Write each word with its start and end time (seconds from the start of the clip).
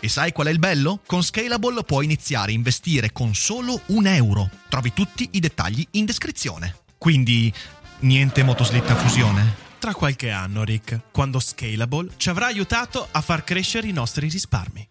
E 0.00 0.08
sai 0.08 0.32
qual 0.32 0.48
è 0.48 0.50
il 0.50 0.58
bello? 0.58 1.00
Con 1.06 1.22
Scalable 1.22 1.82
puoi 1.84 2.04
iniziare 2.04 2.50
a 2.52 2.54
investire 2.54 3.12
con 3.12 3.34
solo 3.34 3.80
un 3.86 4.06
euro. 4.06 4.50
Trovi 4.68 4.92
tutti 4.92 5.28
i 5.32 5.40
dettagli 5.40 5.86
in 5.92 6.04
descrizione. 6.04 6.76
Quindi, 6.98 7.52
niente 8.00 8.42
motoslitta 8.42 8.94
fusione? 8.94 9.62
Tra 9.78 9.94
qualche 9.94 10.30
anno, 10.30 10.64
Rick, 10.64 11.10
quando 11.10 11.38
Scalable 11.38 12.12
ci 12.16 12.30
avrà 12.30 12.46
aiutato 12.46 13.06
a 13.10 13.20
far 13.20 13.44
crescere 13.44 13.86
i 13.86 13.92
nostri 13.92 14.28
risparmi. 14.28 14.88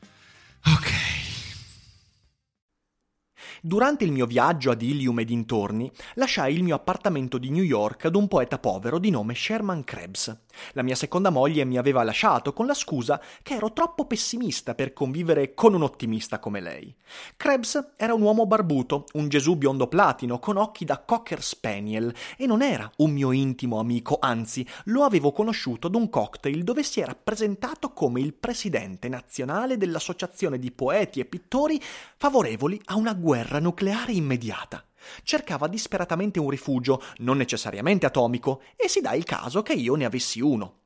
Ok. 0.65 0.91
Durante 3.65 4.03
il 4.03 4.11
mio 4.11 4.25
viaggio 4.25 4.71
ad 4.71 4.81
Ilium 4.81 5.19
e 5.19 5.25
dintorni, 5.25 5.89
lasciai 6.15 6.53
il 6.53 6.63
mio 6.63 6.75
appartamento 6.75 7.37
di 7.37 7.49
New 7.49 7.63
York 7.63 8.03
ad 8.03 8.15
un 8.15 8.27
poeta 8.27 8.59
povero 8.59 8.99
di 8.99 9.09
nome 9.09 9.35
Sherman 9.35 9.85
Krebs. 9.85 10.37
La 10.73 10.83
mia 10.83 10.95
seconda 10.95 11.29
moglie 11.29 11.65
mi 11.65 11.77
aveva 11.77 12.03
lasciato 12.03 12.53
con 12.53 12.65
la 12.65 12.73
scusa 12.73 13.21
che 13.41 13.55
ero 13.55 13.73
troppo 13.73 14.05
pessimista 14.05 14.75
per 14.75 14.93
convivere 14.93 15.53
con 15.53 15.73
un 15.73 15.83
ottimista 15.83 16.39
come 16.39 16.59
lei. 16.59 16.95
Krebs 17.37 17.93
era 17.97 18.13
un 18.13 18.21
uomo 18.21 18.45
barbuto, 18.45 19.05
un 19.13 19.29
Gesù 19.29 19.55
biondo 19.55 19.87
platino, 19.87 20.39
con 20.39 20.57
occhi 20.57 20.85
da 20.85 20.99
cocker 20.99 21.41
spaniel, 21.41 22.13
e 22.37 22.45
non 22.45 22.61
era 22.61 22.89
un 22.97 23.11
mio 23.11 23.31
intimo 23.31 23.79
amico, 23.79 24.17
anzi, 24.19 24.67
lo 24.85 25.03
avevo 25.03 25.31
conosciuto 25.31 25.87
ad 25.87 25.95
un 25.95 26.09
cocktail 26.09 26.63
dove 26.63 26.83
si 26.83 26.99
era 26.99 27.15
presentato 27.15 27.91
come 27.91 28.21
il 28.21 28.33
presidente 28.33 29.09
nazionale 29.09 29.77
dell'Associazione 29.77 30.59
di 30.59 30.71
Poeti 30.71 31.19
e 31.19 31.25
Pittori 31.25 31.81
favorevoli 32.17 32.79
a 32.85 32.95
una 32.95 33.13
guerra 33.13 33.59
nucleare 33.59 34.11
immediata. 34.11 34.83
Cercava 35.23 35.67
disperatamente 35.67 36.39
un 36.39 36.49
rifugio, 36.49 37.01
non 37.17 37.37
necessariamente 37.37 38.05
atomico, 38.05 38.61
e 38.75 38.87
si 38.87 39.01
dà 39.01 39.13
il 39.13 39.23
caso 39.23 39.61
che 39.61 39.73
io 39.73 39.95
ne 39.95 40.05
avessi 40.05 40.41
uno. 40.41 40.81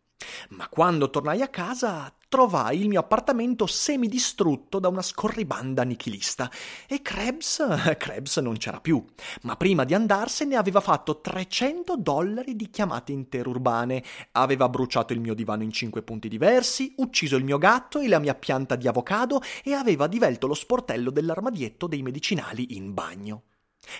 Ma 0.50 0.68
quando 0.68 1.10
tornai 1.10 1.42
a 1.42 1.48
casa 1.48 2.12
trovai 2.28 2.82
il 2.82 2.88
mio 2.88 3.00
appartamento 3.00 3.68
semidistrutto 3.68 4.80
da 4.80 4.88
una 4.88 5.04
scorribanda 5.04 5.84
nichilista 5.84 6.50
e 6.88 7.02
Krebs, 7.02 7.64
Krebs 7.98 8.38
non 8.38 8.58
c'era 8.58 8.82
più, 8.82 9.04
ma 9.44 9.56
prima 9.56 9.84
di 9.84 9.94
andarsene 9.94 10.56
aveva 10.56 10.82
fatto 10.82 11.22
300 11.22 11.98
dollari 11.98 12.56
di 12.56 12.70
chiamate 12.70 13.12
interurbane, 13.12 14.04
aveva 14.32 14.68
bruciato 14.68 15.14
il 15.14 15.20
mio 15.20 15.36
divano 15.36 15.64
in 15.64 15.72
cinque 15.72 16.02
punti 16.02 16.28
diversi, 16.28 16.94
ucciso 16.98 17.36
il 17.36 17.44
mio 17.44 17.60
gatto 17.60 18.00
e 18.00 18.08
la 18.08 18.20
mia 18.20 18.34
pianta 18.34 18.76
di 18.76 18.88
avocado 18.88 19.42
e 19.64 19.74
aveva 19.74 20.08
divelto 20.08 20.48
lo 20.48 20.56
sportello 20.56 21.12
dell'armadietto 21.12 21.86
dei 21.86 22.02
medicinali 22.02 22.76
in 22.76 22.94
bagno. 22.94 23.44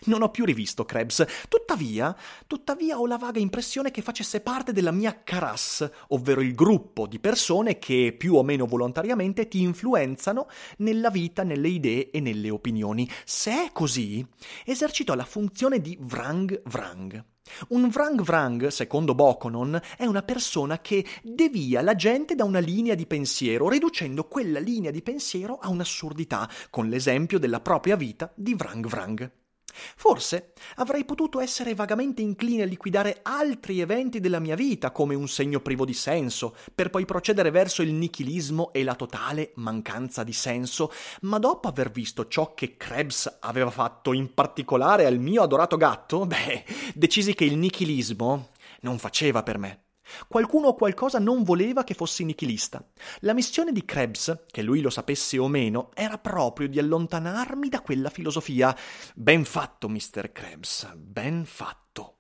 Non 0.06 0.22
ho 0.22 0.30
più 0.30 0.46
rivisto 0.46 0.86
Krebs, 0.86 1.26
tuttavia, 1.50 2.16
tuttavia 2.46 3.00
ho 3.00 3.08
la 3.08 3.18
vaga 3.18 3.40
impressione 3.40 3.92
che 3.92 4.02
facesse 4.02 4.42
parte 4.42 4.72
della 4.72 4.92
mia 4.92 5.24
caras, 5.24 5.90
ovvero 6.10 6.42
il 6.42 6.54
gruppo 6.54 7.08
di 7.08 7.20
persone 7.20 7.80
che 7.80 8.16
più 8.18 8.36
o 8.36 8.44
meno 8.44 8.66
volontariamente 8.66 9.48
ti 9.48 9.62
influenzano 9.62 10.48
nella 10.78 11.10
vita, 11.10 11.44
nelle 11.44 11.70
idee 11.70 12.12
e 12.12 12.20
nelle 12.20 12.50
opinioni. 12.50 13.10
Se 13.26 13.52
è 13.52 13.70
così, 13.72 14.26
esercitò 14.66 15.14
la 15.16 15.26
funzione 15.26 15.82
di 15.82 15.98
vrang 16.00 16.62
vrang. 16.66 17.24
Un 17.70 17.88
vrang 17.88 18.22
vrang, 18.22 18.68
secondo 18.68 19.16
Bokonon, 19.16 19.80
è 19.98 20.06
una 20.06 20.22
persona 20.22 20.80
che 20.80 21.06
devia 21.24 21.82
la 21.82 21.96
gente 21.96 22.36
da 22.36 22.44
una 22.44 22.60
linea 22.60 22.94
di 22.94 23.06
pensiero, 23.06 23.70
riducendo 23.70 24.26
quella 24.26 24.60
linea 24.60 24.92
di 24.92 25.02
pensiero 25.02 25.58
a 25.58 25.70
un'assurdità, 25.70 26.50
con 26.70 26.90
l'esempio 26.90 27.40
della 27.40 27.62
propria 27.62 27.96
vita 27.96 28.32
di 28.36 28.54
vrang 28.54 28.86
vrang. 28.86 29.32
Forse 29.96 30.54
avrei 30.76 31.06
potuto 31.06 31.40
essere 31.40 31.76
vagamente 31.76 32.22
incline 32.22 32.64
a 32.64 32.66
liquidare 32.66 33.20
altri 33.24 33.80
eventi 33.80 34.20
della 34.20 34.40
mia 34.40 34.56
vita 34.56 34.92
come 34.92 35.16
un 35.16 35.28
segno 35.28 35.60
privo 35.60 35.86
di 35.86 35.94
senso, 35.94 36.56
per 36.74 36.90
poi 36.90 37.06
procedere 37.06 37.52
verso 37.52 37.82
il 37.82 37.94
nichilismo 37.94 38.72
e 38.74 38.84
la 38.84 38.96
totale 38.96 39.52
mancanza 39.56 40.24
di 40.24 40.34
senso, 40.34 40.92
ma 41.22 41.40
dopo 41.40 41.68
aver 41.68 41.92
visto 41.92 42.28
ciò 42.28 42.54
che 42.54 42.78
Krebs 42.78 43.38
aveva 43.42 43.72
fatto 43.72 44.14
in 44.14 44.34
particolare 44.34 45.06
al 45.06 45.20
mio 45.20 45.42
adorato 45.42 45.78
gatto, 45.78 46.26
beh, 46.26 46.66
decisi 46.94 47.34
che 47.34 47.46
il 47.46 47.58
nichilismo 47.58 48.50
non 48.82 48.98
faceva 48.98 49.44
per 49.44 49.58
me. 49.58 49.87
Qualcuno 50.28 50.68
o 50.68 50.76
qualcosa 50.76 51.20
non 51.20 51.44
voleva 51.44 51.84
che 51.84 51.94
fossi 51.94 52.24
nichilista. 52.24 52.86
La 53.20 53.34
missione 53.34 53.72
di 53.72 53.86
Krebs, 53.86 54.46
che 54.48 54.62
lui 54.62 54.82
lo 54.82 54.90
sapesse 54.90 55.38
o 55.38 55.48
meno, 55.48 55.92
era 55.94 56.18
proprio 56.18 56.68
di 56.68 56.80
allontanarmi 56.80 57.70
da 57.70 57.82
quella 57.82 58.10
filosofia. 58.10 58.76
Ben 59.16 59.46
fatto, 59.46 59.90
Mr. 59.90 60.32
Krebs, 60.32 60.92
ben 60.96 61.46
fatto. 61.46 62.18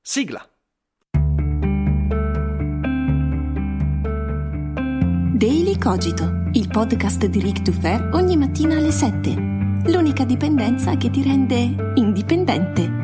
Sigla. 0.00 0.46
Daily 5.34 5.76
Cogito, 5.76 6.48
il 6.52 6.68
podcast 6.68 7.26
di 7.26 7.40
Rick 7.40 7.62
Dufer 7.62 8.10
ogni 8.12 8.36
mattina 8.36 8.76
alle 8.76 8.92
7. 8.92 9.34
L'unica 9.86 10.24
dipendenza 10.24 10.96
che 10.96 11.10
ti 11.10 11.20
rende 11.22 11.92
indipendente. 11.96 13.01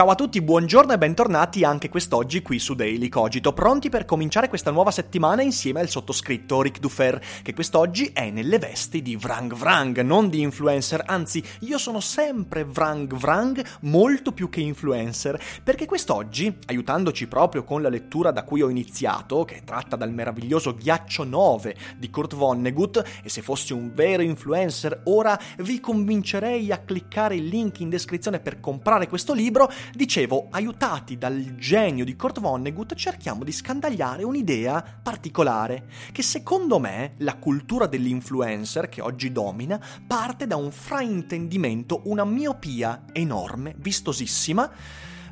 Ciao 0.00 0.08
a 0.08 0.14
tutti, 0.14 0.40
buongiorno 0.40 0.94
e 0.94 0.96
bentornati 0.96 1.62
anche 1.62 1.90
quest'oggi 1.90 2.40
qui 2.40 2.58
su 2.58 2.72
Daily 2.72 3.10
Cogito, 3.10 3.52
pronti 3.52 3.90
per 3.90 4.06
cominciare 4.06 4.48
questa 4.48 4.70
nuova 4.70 4.90
settimana 4.90 5.42
insieme 5.42 5.80
al 5.80 5.90
sottoscritto 5.90 6.62
Rick 6.62 6.78
Dufer, 6.78 7.20
che 7.42 7.52
quest'oggi 7.52 8.08
è 8.14 8.30
nelle 8.30 8.58
vesti 8.58 9.02
di 9.02 9.14
Vrang 9.16 9.54
Vrang, 9.54 10.00
non 10.00 10.30
di 10.30 10.40
influencer, 10.40 11.02
anzi 11.04 11.44
io 11.60 11.76
sono 11.76 12.00
sempre 12.00 12.64
Vrang 12.64 13.14
Vrang, 13.14 13.62
molto 13.80 14.32
più 14.32 14.48
che 14.48 14.62
influencer, 14.62 15.38
perché 15.62 15.84
quest'oggi, 15.84 16.50
aiutandoci 16.64 17.26
proprio 17.26 17.62
con 17.62 17.82
la 17.82 17.90
lettura 17.90 18.30
da 18.30 18.44
cui 18.44 18.62
ho 18.62 18.70
iniziato, 18.70 19.44
che 19.44 19.56
è 19.56 19.64
tratta 19.64 19.96
dal 19.96 20.14
meraviglioso 20.14 20.74
Ghiaccio 20.74 21.24
9 21.24 21.76
di 21.98 22.08
Kurt 22.08 22.36
Vonnegut, 22.36 23.04
e 23.22 23.28
se 23.28 23.42
fossi 23.42 23.74
un 23.74 23.92
vero 23.92 24.22
influencer 24.22 25.02
ora 25.04 25.38
vi 25.58 25.78
convincerei 25.78 26.72
a 26.72 26.78
cliccare 26.78 27.34
il 27.34 27.48
link 27.48 27.80
in 27.80 27.90
descrizione 27.90 28.40
per 28.40 28.60
comprare 28.60 29.06
questo 29.06 29.34
libro, 29.34 29.70
Dicevo, 29.92 30.46
aiutati 30.50 31.18
dal 31.18 31.56
genio 31.56 32.04
di 32.04 32.14
Kurt 32.14 32.38
Vonnegut, 32.38 32.94
cerchiamo 32.94 33.42
di 33.42 33.50
scandagliare 33.50 34.22
un'idea 34.22 34.84
particolare, 35.02 35.88
che 36.12 36.22
secondo 36.22 36.78
me 36.78 37.14
la 37.18 37.36
cultura 37.36 37.86
dell'influencer 37.86 38.88
che 38.88 39.00
oggi 39.00 39.32
domina 39.32 39.80
parte 40.06 40.46
da 40.46 40.54
un 40.54 40.70
fraintendimento, 40.70 42.02
una 42.04 42.24
miopia 42.24 43.02
enorme, 43.12 43.74
vistosissima, 43.78 44.70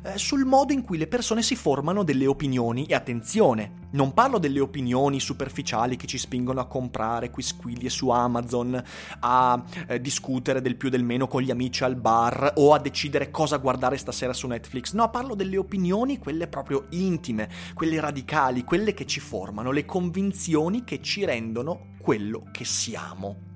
eh, 0.01 0.17
sul 0.17 0.45
modo 0.45 0.73
in 0.73 0.81
cui 0.81 0.97
le 0.97 1.07
persone 1.07 1.41
si 1.41 1.55
formano 1.55 2.03
delle 2.03 2.27
opinioni. 2.27 2.85
E 2.85 2.95
attenzione, 2.95 3.87
non 3.91 4.13
parlo 4.13 4.37
delle 4.37 4.59
opinioni 4.59 5.19
superficiali 5.19 5.95
che 5.95 6.07
ci 6.07 6.17
spingono 6.17 6.59
a 6.59 6.67
comprare 6.67 7.29
quisquiglie 7.29 7.89
su 7.89 8.09
Amazon, 8.09 8.81
a 9.19 9.63
eh, 9.87 10.01
discutere 10.01 10.61
del 10.61 10.75
più 10.75 10.89
del 10.89 11.03
meno 11.03 11.27
con 11.27 11.41
gli 11.41 11.51
amici 11.51 11.83
al 11.83 11.95
bar 11.95 12.53
o 12.55 12.73
a 12.73 12.79
decidere 12.79 13.31
cosa 13.31 13.57
guardare 13.57 13.97
stasera 13.97 14.33
su 14.33 14.47
Netflix. 14.47 14.93
No, 14.93 15.09
parlo 15.09 15.35
delle 15.35 15.57
opinioni, 15.57 16.17
quelle 16.17 16.47
proprio 16.47 16.85
intime, 16.89 17.49
quelle 17.73 17.99
radicali, 17.99 18.63
quelle 18.63 18.93
che 18.93 19.05
ci 19.05 19.19
formano, 19.19 19.71
le 19.71 19.85
convinzioni 19.85 20.83
che 20.83 21.01
ci 21.01 21.25
rendono 21.25 21.87
quello 21.99 22.45
che 22.51 22.65
siamo. 22.65 23.47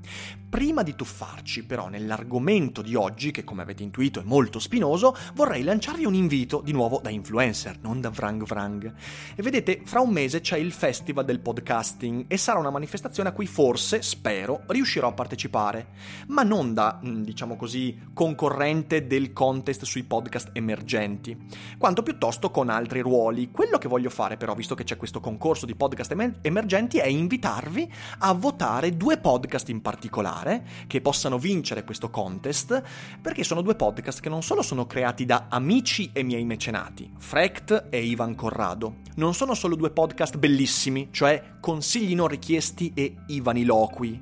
Prima 0.54 0.84
di 0.84 0.94
tuffarci 0.94 1.66
però 1.66 1.88
nell'argomento 1.88 2.84
di 2.84 2.94
oggi, 2.94 3.32
che 3.32 3.44
come 3.44 3.64
avete 3.64 3.82
intuito 3.82 4.20
è 4.20 4.24
molto 4.24 4.60
spinoso, 4.60 5.16
vorrei 5.34 5.64
lanciarvi 5.64 6.06
un 6.06 6.14
invito 6.14 6.62
di 6.64 6.72
nuovo 6.72 7.00
da 7.02 7.10
influencer, 7.10 7.80
non 7.82 8.00
da 8.00 8.12
vrang 8.12 8.44
vrang. 8.44 8.94
E 9.36 9.42
vedete, 9.42 9.82
fra 9.84 10.02
un 10.02 10.12
mese 10.12 10.23
c'è 10.24 10.58
il 10.58 10.72
Festival 10.72 11.26
del 11.26 11.42
Podcasting 11.42 12.26
e 12.28 12.38
sarà 12.38 12.58
una 12.58 12.70
manifestazione 12.70 13.28
a 13.28 13.32
cui 13.34 13.46
forse, 13.46 14.02
spero, 14.02 14.62
riuscirò 14.68 15.10
a 15.10 15.12
partecipare, 15.12 15.88
ma 16.28 16.44
non 16.44 16.74
da, 16.74 17.02
mm, 17.06 17.24
diciamo 17.24 17.58
così, 17.58 18.00
concorrente 18.14 19.06
del 19.06 19.34
contest 19.34 19.84
sui 19.84 20.04
podcast 20.04 20.52
emergenti, 20.54 21.38
quanto 21.78 22.04
piuttosto 22.04 22.52
con 22.52 22.70
altri 22.70 23.02
ruoli. 23.02 23.52
Quello 23.52 23.78
che 23.78 23.90
voglio 23.90 24.10
fare 24.10 24.38
però, 24.38 24.54
visto 24.54 24.76
che 24.76 24.86
c'è 24.86 24.96
questo 24.96 25.20
concorso 25.20 25.66
di 25.66 25.76
podcast 25.76 26.12
emer- 26.12 26.38
emergenti, 26.42 27.00
è 27.00 27.08
invitarvi 27.08 27.92
a 28.20 28.32
votare 28.32 28.96
due 28.96 29.18
podcast 29.18 29.68
in 29.68 29.82
particolare 29.82 30.66
che 30.88 31.02
possano 31.02 31.38
vincere 31.38 31.84
questo 31.84 32.10
contest, 32.10 32.82
perché 33.22 33.44
sono 33.44 33.62
due 33.62 33.76
podcast 33.76 34.22
che 34.22 34.30
non 34.30 34.42
solo 34.42 34.62
sono 34.62 34.86
creati 34.86 35.26
da 35.26 35.48
amici 35.50 36.12
e 36.14 36.24
miei 36.24 36.46
mecenati, 36.46 37.12
Frecht 37.18 37.88
e 37.90 38.02
Ivan 38.04 38.36
Corrado, 38.36 39.02
non 39.16 39.34
sono 39.34 39.54
solo 39.54 39.76
due 39.76 39.90
podcast 39.90 40.12
bellissimi, 40.38 41.10
cioè 41.12 41.42
consigli 41.60 42.16
non 42.16 42.28
richiesti 42.28 42.92
e 42.94 43.16
Ivaniloqui, 43.28 44.22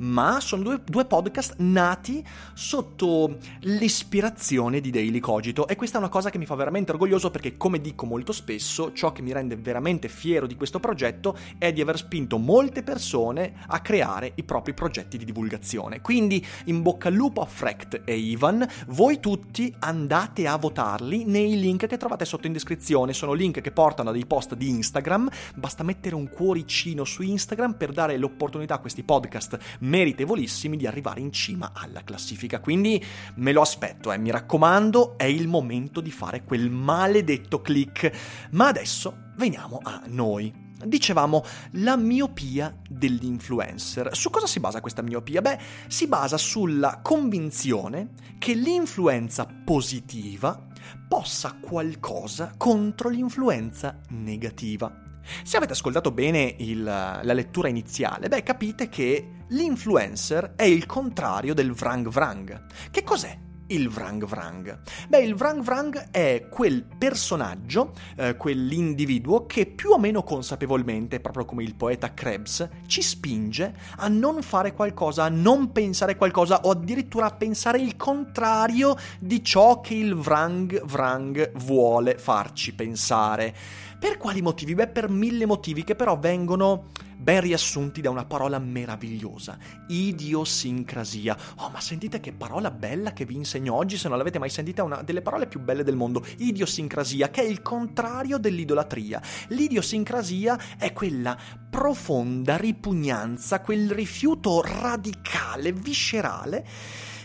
ma 0.00 0.40
sono 0.40 0.62
due, 0.62 0.80
due 0.84 1.04
podcast 1.04 1.56
nati 1.58 2.24
sotto 2.54 3.38
l'ispirazione 3.60 4.80
di 4.80 4.90
Daily 4.90 5.18
Cogito. 5.18 5.66
E 5.66 5.76
questa 5.76 5.96
è 5.96 6.00
una 6.00 6.08
cosa 6.08 6.30
che 6.30 6.38
mi 6.38 6.46
fa 6.46 6.54
veramente 6.54 6.92
orgoglioso 6.92 7.30
perché 7.30 7.56
come 7.56 7.80
dico 7.80 8.06
molto 8.06 8.32
spesso, 8.32 8.92
ciò 8.92 9.12
che 9.12 9.22
mi 9.22 9.32
rende 9.32 9.56
veramente 9.56 10.08
fiero 10.08 10.46
di 10.46 10.56
questo 10.56 10.80
progetto 10.80 11.36
è 11.58 11.72
di 11.72 11.80
aver 11.80 11.96
spinto 11.96 12.38
molte 12.38 12.82
persone 12.82 13.54
a 13.66 13.80
creare 13.80 14.32
i 14.36 14.44
propri 14.44 14.74
progetti 14.74 15.18
di 15.18 15.24
divulgazione. 15.24 16.00
Quindi 16.00 16.44
in 16.64 16.82
bocca 16.82 17.08
al 17.08 17.14
lupo 17.14 17.40
a 17.40 17.46
Frecht 17.46 18.02
e 18.04 18.16
Ivan, 18.16 18.66
voi 18.88 19.20
tutti 19.20 19.74
andate 19.80 20.46
a 20.46 20.56
votarli 20.56 21.24
nei 21.24 21.58
link 21.58 21.86
che 21.86 21.96
trovate 21.96 22.24
sotto 22.24 22.46
in 22.46 22.52
descrizione, 22.52 23.12
sono 23.12 23.32
link 23.32 23.60
che 23.60 23.70
portano 23.70 24.10
a 24.10 24.12
dei 24.12 24.26
post 24.26 24.54
di 24.54 24.68
Instagram, 24.68 25.28
basta 25.54 25.82
mettere 25.82 26.14
un 26.14 26.28
cuoricino 26.28 27.04
su 27.04 27.22
Instagram 27.22 27.74
per 27.74 27.92
dare 27.92 28.16
l'opportunità 28.16 28.74
a 28.74 28.78
questi 28.78 29.02
podcast 29.02 29.58
meritevolissimi 29.90 30.76
di 30.76 30.86
arrivare 30.86 31.20
in 31.20 31.32
cima 31.32 31.72
alla 31.74 32.04
classifica. 32.04 32.60
Quindi 32.60 33.04
me 33.36 33.52
lo 33.52 33.60
aspetto, 33.60 34.12
eh, 34.12 34.18
mi 34.18 34.30
raccomando, 34.30 35.18
è 35.18 35.24
il 35.24 35.48
momento 35.48 36.00
di 36.00 36.12
fare 36.12 36.44
quel 36.44 36.70
maledetto 36.70 37.60
click. 37.60 38.48
Ma 38.52 38.68
adesso 38.68 39.32
veniamo 39.36 39.80
a 39.82 40.02
noi. 40.06 40.68
Dicevamo 40.82 41.44
la 41.72 41.96
miopia 41.96 42.74
dell'influencer. 42.88 44.16
Su 44.16 44.30
cosa 44.30 44.46
si 44.46 44.60
basa 44.60 44.80
questa 44.80 45.02
miopia? 45.02 45.42
Beh, 45.42 45.58
si 45.88 46.06
basa 46.06 46.38
sulla 46.38 47.00
convinzione 47.02 48.12
che 48.38 48.54
l'influenza 48.54 49.46
positiva 49.46 50.68
possa 51.06 51.58
qualcosa 51.60 52.54
contro 52.56 53.10
l'influenza 53.10 54.00
negativa. 54.08 55.09
Se 55.42 55.56
avete 55.56 55.72
ascoltato 55.72 56.10
bene 56.10 56.54
il, 56.58 56.82
la 56.82 57.32
lettura 57.32 57.68
iniziale, 57.68 58.28
beh, 58.28 58.42
capite 58.42 58.88
che 58.88 59.44
l'influencer 59.48 60.54
è 60.56 60.64
il 60.64 60.86
contrario 60.86 61.54
del 61.54 61.72
vrang 61.72 62.08
vrang. 62.08 62.66
Che 62.90 63.02
cos'è 63.02 63.48
il 63.70 63.88
Vrang 63.88 64.24
Vrang? 64.26 64.80
Beh, 65.08 65.20
il 65.20 65.34
Vrang 65.34 65.62
Vrang 65.62 66.10
è 66.10 66.46
quel 66.50 66.84
personaggio, 66.98 67.92
eh, 68.16 68.36
quell'individuo 68.36 69.46
che 69.46 69.66
più 69.66 69.90
o 69.90 69.98
meno 69.98 70.22
consapevolmente, 70.22 71.20
proprio 71.20 71.44
come 71.44 71.62
il 71.62 71.74
poeta 71.74 72.12
Krebs, 72.12 72.68
ci 72.86 73.02
spinge 73.02 73.74
a 73.96 74.08
non 74.08 74.42
fare 74.42 74.72
qualcosa, 74.72 75.24
a 75.24 75.28
non 75.28 75.72
pensare 75.72 76.16
qualcosa 76.16 76.62
o 76.62 76.70
addirittura 76.70 77.26
a 77.26 77.34
pensare 77.34 77.78
il 77.78 77.96
contrario 77.96 78.96
di 79.18 79.42
ciò 79.42 79.80
che 79.80 79.94
il 79.94 80.14
Vrang 80.14 80.82
Vrang 80.84 81.52
vuole 81.56 82.18
farci 82.18 82.74
pensare. 82.74 83.54
Per 84.00 84.16
quali 84.16 84.40
motivi? 84.40 84.74
Beh, 84.74 84.88
per 84.88 85.10
mille 85.10 85.44
motivi 85.44 85.84
che 85.84 85.94
però 85.94 86.18
vengono 86.18 86.86
ben 87.18 87.42
riassunti 87.42 88.00
da 88.00 88.08
una 88.08 88.24
parola 88.24 88.58
meravigliosa, 88.58 89.58
idiosincrasia. 89.88 91.36
Oh, 91.56 91.68
ma 91.68 91.82
sentite 91.82 92.18
che 92.18 92.32
parola 92.32 92.70
bella 92.70 93.12
che 93.12 93.26
vi 93.26 93.34
insegno 93.34 93.74
oggi, 93.74 93.98
se 93.98 94.08
non 94.08 94.16
l'avete 94.16 94.38
mai 94.38 94.48
sentita, 94.48 94.80
è 94.80 94.86
una 94.86 95.02
delle 95.02 95.20
parole 95.20 95.46
più 95.46 95.60
belle 95.60 95.84
del 95.84 95.96
mondo, 95.96 96.24
idiosincrasia, 96.38 97.28
che 97.28 97.42
è 97.42 97.44
il 97.44 97.60
contrario 97.60 98.38
dell'idolatria. 98.38 99.20
L'idiosincrasia 99.48 100.58
è 100.78 100.94
quella 100.94 101.36
profonda 101.68 102.56
ripugnanza, 102.56 103.60
quel 103.60 103.90
rifiuto 103.90 104.62
radicale, 104.62 105.72
viscerale, 105.72 106.66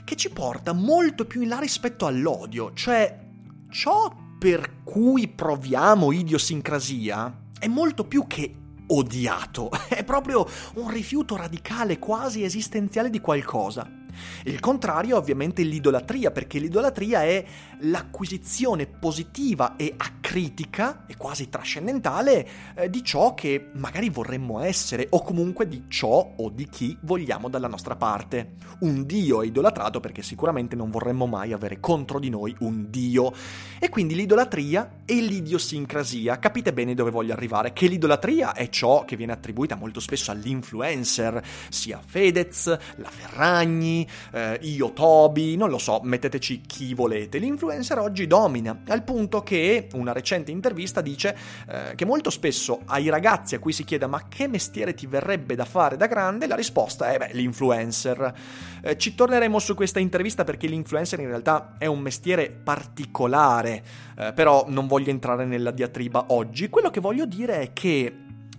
che 0.04 0.18
ci 0.18 0.30
porta 0.30 0.74
molto 0.74 1.24
più 1.24 1.42
in 1.42 1.48
là 1.48 1.60
rispetto 1.60 2.06
all'odio, 2.06 2.74
cioè 2.74 3.18
ciò 3.70 4.24
per 4.38 4.84
cui 4.84 5.28
proviamo 5.28 6.12
idiosincrasia 6.12 7.44
è 7.58 7.68
molto 7.68 8.06
più 8.06 8.26
che 8.28 8.54
odiato, 8.88 9.72
è 9.90 10.04
proprio 10.04 10.48
un 10.76 10.90
rifiuto 10.90 11.36
radicale, 11.36 12.00
quasi 12.00 12.44
esistenziale 12.44 13.10
di 13.10 13.20
qualcosa. 13.20 14.05
Il 14.44 14.60
contrario 14.60 15.16
è 15.16 15.20
ovviamente 15.20 15.64
l'idolatria, 15.64 16.32
perché 16.32 16.60
l'idolatria 16.60 17.24
è 17.24 17.44
l'acquisizione 17.80 18.86
positiva 18.86 19.76
e 19.76 19.94
acritica 19.96 21.06
e 21.08 21.16
quasi 21.18 21.50
trascendentale 21.50 22.48
eh, 22.76 22.90
di 22.90 23.04
ciò 23.04 23.34
che 23.34 23.70
magari 23.74 24.10
vorremmo 24.10 24.62
essere 24.62 25.08
o 25.10 25.22
comunque 25.22 25.68
di 25.68 25.86
ciò 25.88 26.34
o 26.36 26.50
di 26.50 26.68
chi 26.68 26.98
vogliamo 27.02 27.50
dalla 27.50 27.68
nostra 27.68 27.96
parte. 27.96 28.54
Un 28.80 29.06
dio 29.06 29.42
è 29.42 29.46
idolatrato 29.46 30.00
perché 30.00 30.22
sicuramente 30.22 30.76
non 30.76 30.90
vorremmo 30.90 31.26
mai 31.26 31.54
avere 31.54 31.80
contro 31.80 32.20
di 32.20 32.30
noi 32.30 32.56
un 32.60 32.90
dio. 32.90 33.34
E 33.80 33.90
quindi 33.90 34.16
l'idolatria 34.16 35.02
e 35.06 35.22
l'idiosincrasia, 35.22 36.40
capite 36.40 36.74
bene 36.74 36.94
dove 36.94 37.12
voglio 37.12 37.34
arrivare, 37.34 37.74
che 37.74 37.88
l'idolatria 37.88 38.54
è 38.54 38.70
ciò 38.70 39.06
che 39.06 39.16
viene 39.16 39.34
attribuita 39.34 39.76
molto 39.76 40.00
spesso 40.00 40.32
all'influencer, 40.32 41.42
sia 41.70 42.00
Fedez, 42.06 42.66
la 42.98 43.10
Ferragni, 43.10 44.05
eh, 44.32 44.60
io 44.62 44.94
Toby, 44.94 45.56
non 45.56 45.70
lo 45.70 45.78
so, 45.78 46.00
metteteci 46.04 46.62
chi 46.62 46.94
volete. 46.94 47.38
L'influencer 47.38 48.00
oggi 48.00 48.28
domina, 48.28 48.82
al 48.88 49.04
punto 49.04 49.42
che 49.42 49.88
una 49.94 50.12
recente 50.12 50.52
intervista 50.52 51.02
dice 51.02 51.38
eh, 51.68 51.96
che 51.96 52.06
molto 52.06 52.30
spesso 52.30 52.82
ai 52.86 53.10
ragazzi 53.10 53.56
a 53.56 53.60
cui 53.60 53.72
si 53.72 53.84
chiede 53.84 54.08
ma 54.08 54.28
che 54.28 54.48
mestiere 54.48 54.94
ti 54.94 55.08
verrebbe 55.08 55.56
da 55.56 55.66
fare 55.66 55.98
da 55.98 56.08
grande, 56.08 56.48
la 56.48 56.56
risposta 56.56 57.12
è 57.12 57.18
beh, 57.18 57.30
l'influencer. 57.34 58.34
Eh, 58.82 58.98
ci 58.98 59.16
torneremo 59.16 59.60
su 59.60 59.74
questa 59.76 60.00
intervista 60.00 60.44
perché 60.44 60.68
l'influencer 60.68 61.20
in 61.20 61.28
realtà 61.28 61.76
è 61.78 61.86
un 61.86 62.00
mestiere 62.00 62.50
particolare, 62.50 63.84
eh, 64.18 64.34
però 64.34 64.66
non 64.68 64.88
voglio 64.88 65.10
entrare 65.10 65.46
nella 65.46 65.72
diatriba 65.72 66.26
oggi. 66.30 66.70
Quello 66.70 66.90
che 66.90 67.00
voglio 67.00 67.26
dire 67.26 67.62
è 67.62 67.74
che, 67.74 68.16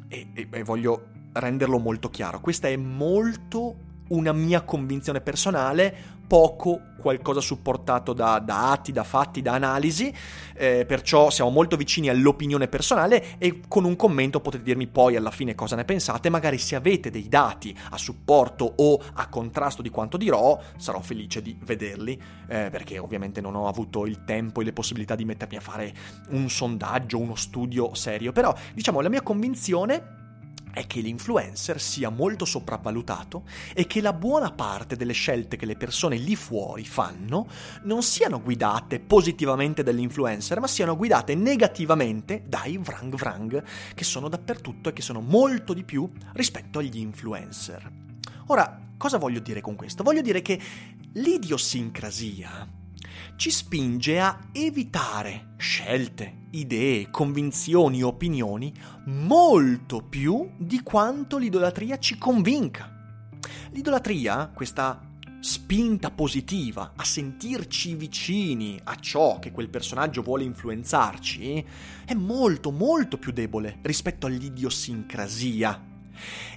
e, 0.08 0.26
e, 0.34 0.48
e 0.50 0.62
voglio 0.62 1.08
renderlo 1.32 1.78
molto 1.78 2.08
chiaro, 2.08 2.40
questa 2.40 2.69
è 2.69 2.76
molto 2.76 3.85
una 4.08 4.32
mia 4.32 4.63
convinzione 4.63 5.20
personale, 5.20 6.15
poco 6.27 6.81
qualcosa 6.98 7.41
supportato 7.41 8.13
da, 8.13 8.41
da 8.41 8.72
atti, 8.72 8.91
da 8.91 9.05
fatti, 9.05 9.43
da 9.43 9.53
analisi, 9.53 10.13
eh, 10.55 10.84
perciò 10.84 11.31
siamo 11.31 11.51
molto 11.51 11.77
vicini 11.77 12.08
all'opinione 12.08 12.67
personale 12.67 13.39
e 13.39 13.60
con 13.69 13.84
un 13.84 13.94
commento 13.94 14.41
potete 14.41 14.65
dirmi 14.65 14.89
poi 14.89 15.15
alla 15.15 15.31
fine 15.31 15.55
cosa 15.55 15.77
ne 15.77 15.84
pensate, 15.84 16.29
magari 16.29 16.58
se 16.58 16.75
avete 16.75 17.10
dei 17.10 17.29
dati 17.29 17.77
a 17.91 17.96
supporto 17.96 18.72
o 18.77 19.01
a 19.15 19.29
contrasto 19.29 19.82
di 19.82 19.89
quanto 19.89 20.17
dirò, 20.17 20.58
sarò 20.77 21.01
felice 21.01 21.43
di 21.43 21.56
vederli, 21.63 22.20
eh, 22.48 22.69
perché 22.70 22.98
ovviamente 22.98 23.41
non 23.41 23.55
ho 23.55 23.69
avuto 23.69 24.05
il 24.05 24.25
tempo 24.25 24.60
e 24.60 24.65
le 24.65 24.72
possibilità 24.72 25.15
di 25.15 25.25
mettermi 25.25 25.56
a 25.56 25.60
fare 25.60 25.94
un 26.31 26.51
sondaggio, 26.51 27.19
uno 27.19 27.36
studio 27.36 27.94
serio, 27.94 28.32
però 28.32 28.53
diciamo 28.75 29.01
la 29.01 29.08
mia 29.08 29.22
convinzione 29.22 30.25
è 30.76 30.86
che 30.86 31.00
l'influencer 31.00 31.80
sia 31.80 32.10
molto 32.10 32.44
sopravvalutato 32.44 33.44
e 33.72 33.86
che 33.86 34.02
la 34.02 34.12
buona 34.12 34.52
parte 34.52 34.94
delle 34.94 35.14
scelte 35.14 35.56
che 35.56 35.64
le 35.64 35.74
persone 35.74 36.16
lì 36.16 36.36
fuori 36.36 36.84
fanno 36.84 37.48
non 37.84 38.02
siano 38.02 38.42
guidate 38.42 39.00
positivamente 39.00 39.82
dall'influencer, 39.82 40.60
ma 40.60 40.66
siano 40.66 40.94
guidate 40.94 41.34
negativamente 41.34 42.42
dai 42.46 42.76
vrang 42.76 43.14
vrang 43.14 43.64
che 43.94 44.04
sono 44.04 44.28
dappertutto 44.28 44.90
e 44.90 44.92
che 44.92 45.00
sono 45.00 45.22
molto 45.22 45.72
di 45.72 45.82
più 45.82 46.10
rispetto 46.34 46.80
agli 46.80 46.98
influencer. 46.98 47.90
Ora, 48.48 48.78
cosa 48.98 49.16
voglio 49.16 49.40
dire 49.40 49.62
con 49.62 49.76
questo? 49.76 50.02
Voglio 50.02 50.20
dire 50.20 50.42
che 50.42 50.60
l'idiosincrasia 51.14 52.84
ci 53.36 53.50
spinge 53.50 54.19
a 54.19 54.38
evitare 54.53 55.55
scelte, 55.56 56.46
idee, 56.50 57.10
convinzioni, 57.10 58.03
opinioni 58.03 58.72
molto 59.06 60.03
più 60.03 60.50
di 60.56 60.82
quanto 60.82 61.36
l'idolatria 61.36 61.98
ci 61.98 62.19
convinca. 62.19 62.93
L'idolatria, 63.70 64.50
questa 64.55 65.06
spinta 65.41 66.10
positiva 66.10 66.93
a 66.96 67.05
sentirci 67.05 67.94
vicini 67.94 68.81
a 68.82 68.96
ciò 68.96 69.38
che 69.38 69.53
quel 69.53 69.69
personaggio 69.69 70.22
vuole 70.22 70.44
influenzarci, 70.44 71.65
è 72.05 72.15
molto 72.15 72.70
molto 72.70 73.19
più 73.19 73.32
debole 73.32 73.79
rispetto 73.82 74.26
all'idiosincrasia. 74.26 75.94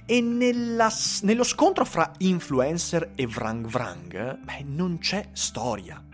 E 0.06 0.20
nella, 0.20 0.90
nello 1.22 1.44
scontro 1.44 1.84
fra 1.84 2.10
influencer 2.18 3.12
e 3.14 3.26
Vrang 3.26 3.66
Vrang, 3.66 4.38
beh, 4.38 4.64
non 4.64 4.98
c'è 4.98 5.28
storia. 5.32 6.09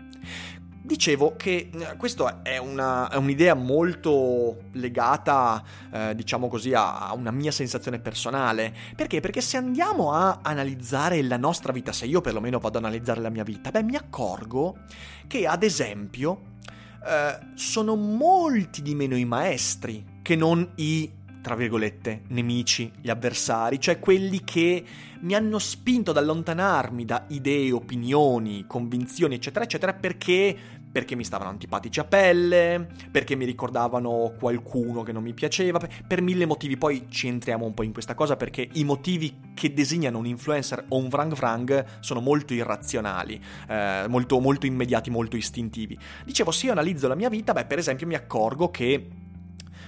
Dicevo 0.81 1.35
che 1.35 1.69
eh, 1.71 1.97
questa 1.97 2.41
è, 2.43 2.59
è 2.59 3.15
un'idea 3.15 3.53
molto 3.55 4.63
legata, 4.73 5.63
eh, 5.91 6.15
diciamo 6.15 6.47
così, 6.47 6.73
a, 6.73 7.09
a, 7.09 7.13
una 7.13 7.31
mia 7.31 7.51
sensazione 7.51 7.99
personale. 7.99 8.73
Perché? 8.95 9.19
Perché 9.19 9.41
se 9.41 9.57
andiamo 9.57 10.13
a 10.13 10.39
analizzare 10.41 11.21
la 11.23 11.37
nostra 11.37 11.73
vita, 11.73 11.91
se 11.91 12.05
io 12.05 12.21
perlomeno 12.21 12.59
vado 12.59 12.77
ad 12.77 12.85
analizzare 12.85 13.19
la 13.21 13.29
mia 13.29 13.43
vita, 13.43 13.69
beh, 13.71 13.83
mi 13.83 13.95
accorgo 13.95 14.77
che, 15.27 15.45
ad 15.45 15.63
esempio, 15.63 16.55
eh, 17.05 17.39
sono 17.55 17.95
molti 17.95 18.81
di 18.81 18.95
meno 18.95 19.15
i 19.15 19.25
maestri 19.25 20.19
che 20.21 20.35
non 20.35 20.71
i 20.75 21.11
tra 21.47 21.55
virgolette, 21.55 22.23
nemici, 22.27 22.91
gli 22.99 23.09
avversari, 23.09 23.79
cioè 23.79 23.99
quelli 23.99 24.43
che 24.43 24.83
mi 25.21 25.33
hanno 25.33 25.59
spinto 25.59 26.11
ad 26.11 26.17
allontanarmi 26.17 27.05
da 27.05 27.23
idee, 27.29 27.71
opinioni, 27.71 28.65
convinzioni, 28.67 29.35
eccetera, 29.35 29.63
eccetera, 29.63 29.93
perché 29.93 30.57
perché 30.91 31.15
mi 31.15 31.23
stavano 31.23 31.49
antipatici 31.49 32.01
a 32.01 32.03
pelle, 32.05 32.87
perché 33.11 33.35
mi 33.35 33.45
ricordavano 33.45 34.33
qualcuno 34.37 35.03
che 35.03 35.13
non 35.13 35.23
mi 35.23 35.33
piaceva, 35.33 35.79
per 36.05 36.21
mille 36.21 36.45
motivi. 36.45 36.75
Poi 36.75 37.05
ci 37.07 37.27
entriamo 37.27 37.65
un 37.65 37.73
po' 37.73 37.83
in 37.83 37.93
questa 37.93 38.13
cosa 38.13 38.35
perché 38.35 38.67
i 38.73 38.83
motivi 38.83 39.39
che 39.53 39.73
designano 39.73 40.17
un 40.17 40.25
influencer 40.25 40.85
o 40.89 40.97
un 40.97 41.07
vrang 41.07 41.33
vrang 41.33 41.85
sono 42.01 42.19
molto 42.19 42.53
irrazionali, 42.53 43.39
eh, 43.69 44.05
molto, 44.09 44.39
molto 44.39 44.65
immediati, 44.65 45.09
molto 45.09 45.37
istintivi. 45.37 45.97
Dicevo, 46.25 46.51
se 46.51 46.65
io 46.65 46.71
analizzo 46.73 47.07
la 47.07 47.15
mia 47.15 47.29
vita, 47.29 47.53
beh, 47.53 47.65
per 47.65 47.77
esempio 47.77 48.05
mi 48.07 48.15
accorgo 48.15 48.69
che 48.69 49.07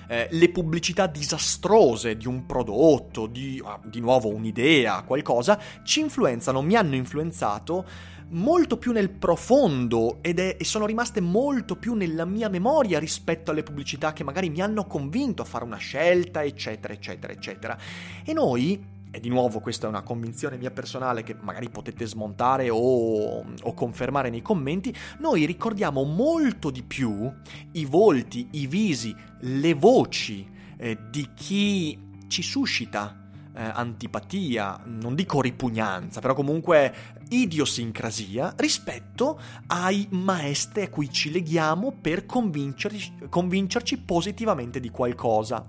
eh, 0.09 0.27
le 0.31 0.49
pubblicità 0.49 1.05
disastrose 1.05 2.17
di 2.17 2.27
un 2.27 2.47
prodotto, 2.47 3.27
di, 3.27 3.61
ah, 3.63 3.79
di 3.83 3.99
nuovo 3.99 4.29
un'idea, 4.29 5.03
qualcosa, 5.03 5.59
ci 5.83 5.99
influenzano, 5.99 6.63
mi 6.63 6.75
hanno 6.75 6.95
influenzato 6.95 7.85
molto 8.31 8.77
più 8.77 8.91
nel 8.91 9.09
profondo 9.09 10.17
ed 10.21 10.39
è, 10.39 10.57
e 10.59 10.63
sono 10.63 10.87
rimaste 10.87 11.21
molto 11.21 11.75
più 11.75 11.93
nella 11.93 12.25
mia 12.25 12.49
memoria 12.49 12.97
rispetto 12.99 13.51
alle 13.51 13.63
pubblicità 13.63 14.11
che 14.13 14.23
magari 14.23 14.49
mi 14.49 14.61
hanno 14.61 14.85
convinto 14.85 15.43
a 15.43 15.45
fare 15.45 15.63
una 15.63 15.77
scelta, 15.77 16.43
eccetera, 16.43 16.93
eccetera, 16.93 17.31
eccetera. 17.31 17.77
E 18.23 18.33
noi 18.33 18.83
e 19.11 19.19
di 19.19 19.29
nuovo 19.29 19.59
questa 19.59 19.87
è 19.87 19.89
una 19.89 20.03
convinzione 20.03 20.57
mia 20.57 20.71
personale 20.71 21.23
che 21.23 21.35
magari 21.39 21.69
potete 21.69 22.05
smontare 22.05 22.69
o, 22.69 23.43
o, 23.43 23.73
confermare 23.73 24.29
nei 24.29 24.41
commenti, 24.41 24.95
noi 25.19 25.45
ricordiamo 25.45 26.03
molto 26.03 26.69
di 26.69 26.83
più 26.83 27.31
i 27.73 27.85
volti, 27.85 28.47
i 28.51 28.67
visi, 28.67 29.15
le 29.41 29.73
voci 29.73 30.47
eh, 30.77 30.97
di 31.09 31.29
chi 31.33 31.97
ci 32.27 32.41
suscita 32.43 33.19
eh, 33.53 33.63
antipatia, 33.63 34.81
non 34.85 35.15
dico 35.15 35.41
ripugnanza, 35.41 36.21
però 36.21 36.33
comunque 36.33 37.17
idiosincrasia 37.29 38.53
rispetto 38.57 39.39
ai 39.67 40.07
maestri 40.11 40.83
a 40.83 40.89
cui 40.89 41.11
ci 41.11 41.31
leghiamo 41.31 41.93
per 41.99 42.25
convincerci, 42.25 43.13
convincerci 43.29 43.97
positivamente 43.99 44.79
di 44.79 44.89
qualcosa. 44.89 45.65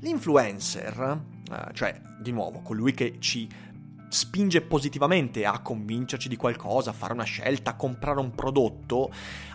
L'influencer, 0.00 1.20
cioè 1.72 2.00
di 2.18 2.32
nuovo 2.32 2.60
colui 2.60 2.92
che 2.92 3.16
ci 3.18 3.48
spinge 4.10 4.60
positivamente 4.60 5.46
a 5.46 5.60
convincerci 5.60 6.28
di 6.28 6.36
qualcosa, 6.36 6.90
a 6.90 6.92
fare 6.92 7.12
una 7.12 7.24
scelta, 7.24 7.70
a 7.70 7.76
comprare 7.76 8.18
un 8.18 8.32
prodotto, 8.32 9.12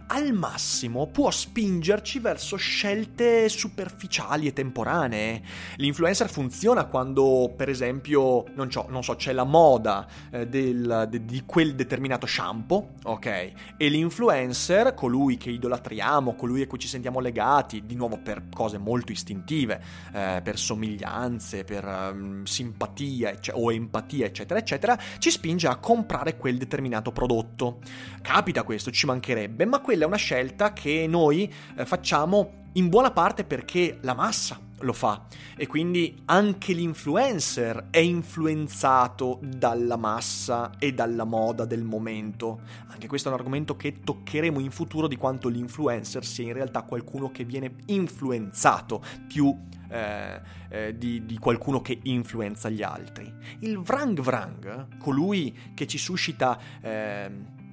al 0.08 0.34
massimo 0.34 1.08
può 1.08 1.32
spingerci 1.32 2.20
verso 2.20 2.56
scelte 2.58 3.50
superficiali 3.50 4.48
e 4.48 4.54
temporanee. 4.54 5.42
L'influencer 5.78 6.30
funziona 6.30 6.86
quando, 6.86 7.52
per 7.56 7.70
esempio, 7.70 8.44
non, 8.54 8.70
non 8.90 9.04
so, 9.04 9.16
c'è 9.16 9.34
la 9.34 9.44
moda 9.44 10.08
eh, 10.32 10.48
del, 10.48 11.08
de, 11.10 11.26
di 11.26 11.44
quel 11.46 11.76
determinato 11.76 12.26
shampoo, 12.28 12.94
ok? 13.04 13.52
E 13.78 13.88
l'influencer, 13.90 14.94
colui 14.94 15.38
che 15.38 15.50
idolatriamo, 15.50 16.36
colui 16.36 16.62
a 16.62 16.68
cui 16.68 16.78
ci 16.78 16.88
sentiamo 16.88 17.20
legati, 17.20 17.86
di 17.86 17.96
nuovo 17.96 18.20
per 18.20 18.44
cose 18.54 18.78
molto 18.78 19.12
istintive, 19.12 19.82
eh, 20.14 20.42
per 20.44 20.58
somiglianze, 20.58 21.64
per 21.64 21.84
um, 21.86 22.44
simpatia 22.44 23.32
ecc- 23.32 23.54
o 23.56 23.72
empatia, 23.72 24.26
eccetera, 24.26 24.60
eccetera, 24.60 25.00
ci 25.18 25.32
spinge 25.32 25.68
a 25.68 25.78
comprare 25.78 26.38
quel 26.38 26.58
determinato 26.58 27.12
prodotto. 27.12 27.80
Capita 28.22 28.64
questo, 28.64 28.92
ci 28.92 29.06
mancherebbe, 29.06 29.66
ma 29.66 29.80
quella 29.96 30.04
è 30.04 30.08
una 30.08 30.18
scelta 30.18 30.74
che 30.74 31.06
noi 31.08 31.52
eh, 31.78 31.86
facciamo 31.86 32.64
in 32.74 32.90
buona 32.90 33.12
parte 33.12 33.46
perché 33.46 34.00
la 34.02 34.14
massa 34.14 34.60
lo 34.80 34.92
fa 34.92 35.26
e 35.56 35.68
quindi 35.68 36.24
anche 36.26 36.74
l'influencer 36.74 37.88
è 37.92 38.00
influenzato 38.00 39.40
dalla 39.42 39.96
massa 39.96 40.72
e 40.80 40.94
dalla 40.94 41.24
moda 41.24 41.64
del 41.64 41.84
momento. 41.84 42.60
Anche 42.88 43.08
questo 43.08 43.30
è 43.30 43.32
un 43.32 43.38
argomento 43.38 43.78
che 43.78 44.02
toccheremo 44.02 44.60
in 44.60 44.72
futuro 44.72 45.08
di 45.08 45.16
quanto 45.16 45.48
l'influencer 45.48 46.26
sia 46.26 46.44
in 46.44 46.54
realtà 46.54 46.82
qualcuno 46.82 47.32
che 47.32 47.46
viene 47.46 47.76
influenzato 47.86 49.02
più 49.30 49.58
eh, 49.88 50.42
eh, 50.68 50.98
di, 50.98 51.26
di, 51.26 51.38
qualcuno 51.38 51.80
che 51.80 51.98
influenza 52.04 52.68
gli 52.68 52.84
altri. 52.84 53.34
Il 53.60 53.80
vrang 53.80 54.20
vrang, 54.20 54.98
colui 54.98 55.58
che 55.74 55.88
ci 55.88 55.98
suscita 55.98 56.60
eh, 56.82 57.64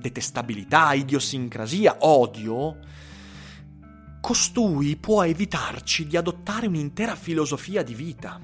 detestabilità, 0.00 0.92
idiosincrasia, 0.94 1.98
odio, 2.00 2.78
costui 4.20 4.96
può 4.96 5.22
evitarci 5.22 6.06
di 6.06 6.16
adottare 6.16 6.66
un'intera 6.66 7.14
filosofia 7.14 7.82
di 7.82 7.94
vita. 7.94 8.38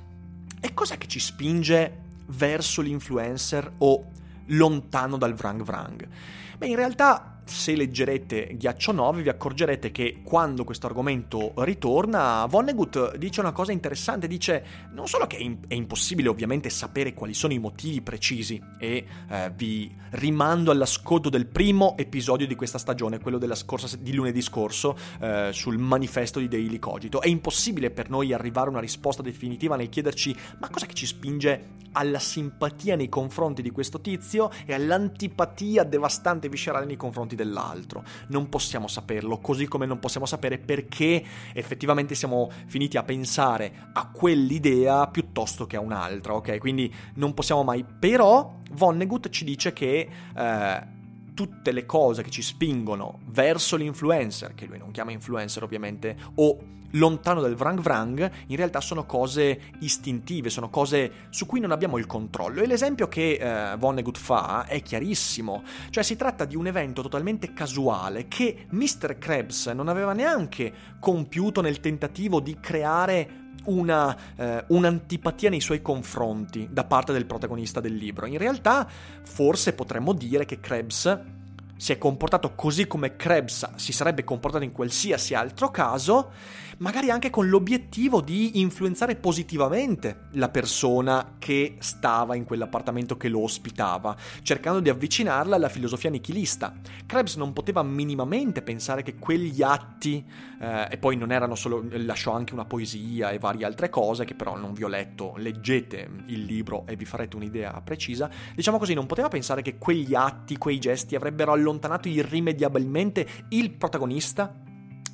E 0.60 0.75
cos'è 0.75 0.98
che 0.98 1.06
ci 1.06 1.20
spinge 1.20 2.04
verso 2.26 2.80
l'influencer 2.80 3.72
o 3.78 4.10
lontano 4.46 5.16
dal 5.16 5.34
vrang 5.34 5.62
vrang? 5.62 6.08
Beh, 6.56 6.66
in 6.66 6.76
realtà 6.76 7.36
se 7.47 7.76
leggerete 7.76 8.57
Ghiaccio 8.57 8.93
9 8.93 9.23
vi 9.23 9.29
accorgerete 9.29 9.93
che 9.93 10.21
quando 10.25 10.65
questo 10.65 10.87
argomento 10.87 11.53
ritorna, 11.59 12.45
Vonnegut 12.47 13.17
dice 13.17 13.41
una 13.41 13.53
cosa 13.53 13.71
interessante, 13.73 14.26
dice 14.26 14.65
non 14.93 15.07
solo 15.07 15.26
che 15.26 15.37
è, 15.37 15.43
in- 15.43 15.59
è 15.69 15.75
impossibile 15.75 16.29
ovviamente 16.29 16.69
sapere 16.71 17.15
quali 17.15 17.35
sono 17.35 17.53
i 17.53 17.59
motivi 17.59 18.03
precisi 18.03 18.61
e 18.79 19.05
eh, 19.31 19.53
vi 19.55 19.95
rimando 20.11 20.73
all'ascolto 20.73 21.29
del 21.29 21.47
primo 21.47 21.97
episodio 21.97 22.47
di 22.47 22.55
questa 22.57 22.79
stagione, 22.79 23.21
quello 23.21 23.38
scorsa, 23.55 23.97
di 23.97 24.12
lunedì 24.12 24.43
scorso, 24.43 24.97
eh, 25.21 25.50
sul 25.53 25.79
manifesto 25.79 26.41
di 26.41 26.49
Daily 26.49 26.79
Cogito, 26.79 27.21
è 27.21 27.29
impossibile 27.29 27.91
per 27.91 28.11
noi 28.11 28.33
arrivare 28.33 28.67
a 28.67 28.71
una 28.71 28.81
risposta 28.81 29.23
definitiva 29.23 29.76
nel 29.76 29.88
chiederci 29.88 30.35
ma 30.59 30.69
cosa 30.69 30.87
che 30.87 30.95
ci 30.95 31.07
spinge 31.07 31.85
alla 31.93 32.19
simpatia 32.19 32.97
nei 32.97 33.09
confronti 33.09 33.62
di 33.62 33.71
questo 33.71 34.00
tizio 34.00 34.50
e 34.67 34.75
all'antipatia 34.75 35.85
devastante 35.85 36.47
e 36.47 36.50
viscerale 36.50 36.85
nei 36.85 36.97
confronti 36.97 37.36
dell'altro. 37.37 38.02
Non 38.28 38.49
possiamo 38.49 38.88
saperlo, 38.88 39.38
così 39.38 39.69
come 39.69 39.87
non 39.87 40.00
possiamo 40.00 40.26
sapere 40.26 40.59
perché 40.59 41.23
effettivamente 41.52 42.16
siamo 42.16 42.50
finiti 42.66 42.97
a 42.97 43.05
pensare 43.05 43.90
a 43.93 44.11
quell'idea 44.11 45.07
piuttosto 45.07 45.66
che 45.66 45.76
a 45.76 45.81
un'altra, 45.81 46.35
ok? 46.35 46.59
Quindi 46.59 46.93
non 47.14 47.33
possiamo 47.35 47.62
mai... 47.62 47.85
Però 47.85 48.57
Vonnegut 48.73 49.28
ci 49.28 49.45
dice 49.45 49.73
che... 49.73 50.09
Eh, 50.37 50.95
tutte 51.37 51.71
le 51.71 51.85
cose 51.85 52.23
che 52.23 52.31
ci 52.31 52.40
spingono 52.40 53.19
verso 53.26 53.76
l'influencer, 53.76 54.55
che 54.55 54.64
lui 54.64 54.78
non 54.78 54.90
chiama 54.90 55.12
influencer 55.12 55.62
ovviamente, 55.62 56.16
o 56.37 56.59
lontano 56.99 57.41
dal 57.41 57.55
vrang 57.55 57.81
vrang, 57.81 58.31
in 58.47 58.57
realtà 58.57 58.81
sono 58.81 59.07
cose 59.07 59.73
istintive, 59.81 60.50
sono 60.50 60.69
cose 60.71 61.26
su 61.31 61.47
cui 61.47 61.61
non 61.61 61.73
abbiamo 61.73 61.99
il 61.99 62.07
controllo. 62.07 62.62
E 62.62 62.67
l'esempio 62.67 63.09
che 63.09 63.38
eh, 63.41 63.76
Vonnegut 63.76 64.19
fa 64.19 64.67
è 64.67 64.83
chiarissimo, 64.83 65.62
cioè 65.91 66.03
si 66.03 66.17
tratta 66.17 66.45
di 66.45 66.57
un 66.57 66.67
evento 66.67 67.03
totalmente 67.03 67.53
casuale 67.53 68.29
che 68.29 68.67
Mr. 68.71 69.19
Krebs 69.19 69.67
non 69.67 69.88
aveva 69.88 70.12
neanche 70.12 70.73
compiuto 70.99 71.61
nel 71.61 71.81
tentativo 71.81 72.41
di 72.41 72.59
creare 72.61 73.45
una, 73.67 74.17
eh, 74.37 74.65
un'antipatia 74.69 75.50
nei 75.50 75.61
suoi 75.61 75.83
confronti 75.83 76.69
da 76.71 76.85
parte 76.85 77.12
del 77.12 77.26
protagonista 77.26 77.81
del 77.81 77.95
libro. 77.95 78.26
In 78.26 78.38
realtà, 78.38 78.87
forse 79.23 79.73
potremmo 79.73 80.12
dire 80.12 80.45
che 80.45 80.61
Krebs 80.61 81.35
si 81.76 81.93
è 81.93 81.99
comportato 81.99 82.55
così 82.55 82.87
come 82.87 83.17
Krebs 83.17 83.75
si 83.75 83.93
sarebbe 83.93 84.25
comportato 84.25 84.65
in 84.65 84.73
qualsiasi 84.73 85.35
altro 85.35 85.71
caso 85.71 86.31
magari 86.78 87.11
anche 87.11 87.30
con 87.30 87.49
l'obiettivo 87.49 88.21
di 88.21 88.61
influenzare 88.61 89.16
positivamente 89.16 90.28
la 90.33 90.49
persona 90.49 91.37
che 91.38 91.76
stava 91.78 92.35
in 92.35 92.45
quell'appartamento 92.45 93.16
che 93.16 93.28
lo 93.28 93.42
ospitava, 93.42 94.16
cercando 94.42 94.80
di 94.80 94.88
avvicinarla 94.88 95.56
alla 95.56 95.68
filosofia 95.68 96.11
nichilista. 96.11 96.75
Krebs 97.06 97.37
non 97.37 97.52
poteva 97.52 97.83
minimamente 97.83 98.62
pensare 98.62 99.02
che 99.02 99.14
quegli 99.16 99.62
atti, 99.62 100.25
eh, 100.61 100.88
e 100.90 100.99
poi 100.99 101.16
non 101.16 101.33
erano 101.33 101.54
solo, 101.54 101.85
lasciò 101.90 102.33
anche 102.33 102.52
una 102.52 102.64
poesia 102.64 103.30
e 103.30 103.38
varie 103.38 103.64
altre 103.64 103.88
cose 103.88 104.25
che 104.25 104.35
però 104.35 104.56
non 104.56 104.73
vi 104.73 104.85
ho 104.85 104.88
letto, 104.88 105.35
leggete 105.37 106.09
il 106.26 106.45
libro 106.45 106.85
e 106.87 106.97
vi 106.97 107.04
farete 107.04 107.37
un'idea 107.37 107.80
precisa, 107.80 108.28
diciamo 108.54 108.78
così, 108.78 108.95
non 108.95 109.06
poteva 109.06 109.28
pensare 109.28 109.62
che 109.62 109.78
quegli 109.78 110.14
atti, 110.14 110.59
quei 110.59 110.78
gesti 110.78 111.14
avrebbero 111.14 111.52
allontanato 111.52 112.09
irrimediabilmente 112.09 113.26
il 113.50 113.71
protagonista 113.71 114.64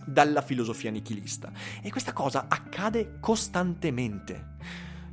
dalla 0.05 0.43
filosofia 0.43 0.91
nichilista. 0.91 1.51
E 1.83 1.91
questa 1.91 2.13
cosa 2.13 2.47
accade 2.49 3.19
costantemente. 3.21 4.51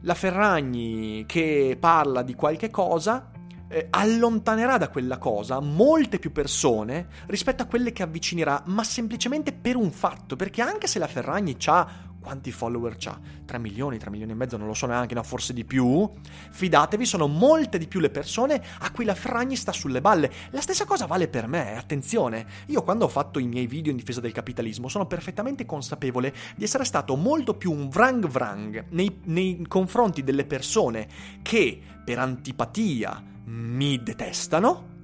la 0.04 0.14
Ferragni 0.14 1.26
che 1.28 1.76
parla 1.78 2.22
di 2.22 2.34
qualche 2.34 2.70
cosa 2.70 3.32
eh, 3.70 3.88
allontanerà 3.90 4.78
da 4.78 4.90
quella 4.90 5.18
cosa 5.18 5.60
molte 5.60 6.20
più 6.20 6.32
persone 6.32 7.08
rispetto 7.28 7.64
a 7.64 7.66
quelle 7.66 7.92
che 7.92 8.04
avvicinerà, 8.04 8.64
ma 8.66 8.84
semplicemente 8.84 9.54
per 9.54 9.76
un 9.76 9.92
fatto, 9.92 10.36
perché 10.36 10.62
anche 10.62 10.88
se 10.88 11.00
la 11.00 11.08
Ferragni 11.08 11.56
ha 11.66 12.09
quanti 12.20 12.52
follower 12.52 12.96
c'ha? 12.98 13.20
3 13.46 13.58
milioni, 13.60 13.98
3 13.98 14.10
milioni 14.10 14.32
e 14.32 14.36
mezzo, 14.36 14.58
non 14.58 14.68
lo 14.68 14.74
so 14.74 14.86
neanche, 14.86 15.14
no, 15.14 15.24
forse 15.24 15.54
di 15.54 15.66
più. 15.66 16.10
Fidatevi, 16.52 17.06
sono 17.06 17.28
molte 17.28 17.78
di 17.78 17.88
più 17.88 18.00
le 18.00 18.10
persone 18.10 18.62
a 18.80 18.92
cui 18.92 19.06
la 19.06 19.16
Ferragni 19.16 19.56
sta 19.56 19.72
sulle 19.72 20.02
balle. 20.02 20.32
La 20.52 20.62
stessa 20.62 20.86
cosa 20.86 21.06
vale 21.06 21.28
per 21.28 21.48
me, 21.48 21.78
attenzione. 21.78 22.46
Io 22.68 22.84
quando 22.84 23.06
ho 23.06 23.10
fatto 23.10 23.40
i 23.40 23.48
miei 23.48 23.68
video 23.68 23.92
in 23.92 23.98
difesa 23.98 24.20
del 24.20 24.32
capitalismo 24.32 24.88
sono 24.88 25.06
perfettamente 25.06 25.66
consapevole 25.66 26.34
di 26.56 26.64
essere 26.64 26.84
stato 26.86 27.16
molto 27.16 27.56
più 27.56 27.72
un 27.72 27.90
vrang 27.90 28.28
vrang 28.28 28.86
nei, 28.90 29.20
nei 29.26 29.66
confronti 29.68 30.24
delle 30.24 30.46
persone 30.46 31.08
che 31.42 31.82
per 32.04 32.20
antipatia 32.20 33.24
mi 33.46 34.02
detestano 34.02 34.98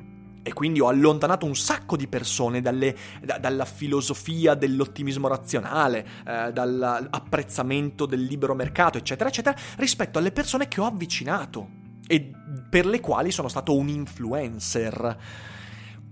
e 0.48 0.54
quindi 0.54 0.80
ho 0.80 0.88
allontanato 0.88 1.48
un 1.48 1.56
sacco 1.56 1.98
di 1.98 2.06
persone 2.06 2.62
dalle, 2.62 2.96
da, 3.20 3.40
dalla 3.40 3.66
filosofia 3.66 4.54
dell'ottimismo 4.54 5.28
razionale, 5.28 6.08
eh, 6.24 6.54
dall'apprezzamento 6.54 8.06
del 8.06 8.22
libero 8.22 8.54
mercato, 8.54 9.00
eccetera, 9.00 9.30
eccetera, 9.30 9.58
rispetto 9.78 10.20
alle 10.20 10.32
persone 10.32 10.68
che 10.68 10.82
ho 10.82 10.86
avvicinato 10.86 11.68
e 12.06 12.32
per 12.70 12.86
le 12.86 13.00
quali 13.00 13.32
sono 13.32 13.48
stato 13.48 13.75
un 13.75 13.88
influencer. 13.88 15.18